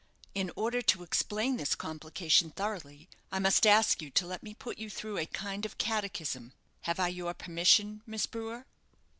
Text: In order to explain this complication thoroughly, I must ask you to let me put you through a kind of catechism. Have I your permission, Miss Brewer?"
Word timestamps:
In 0.33 0.49
order 0.55 0.81
to 0.81 1.03
explain 1.03 1.57
this 1.57 1.75
complication 1.75 2.49
thoroughly, 2.49 3.07
I 3.31 3.37
must 3.37 3.67
ask 3.67 4.01
you 4.01 4.09
to 4.09 4.25
let 4.25 4.41
me 4.41 4.55
put 4.55 4.79
you 4.79 4.89
through 4.89 5.19
a 5.19 5.27
kind 5.27 5.63
of 5.63 5.77
catechism. 5.77 6.53
Have 6.85 6.99
I 6.99 7.09
your 7.09 7.35
permission, 7.35 8.01
Miss 8.07 8.25
Brewer?" 8.25 8.65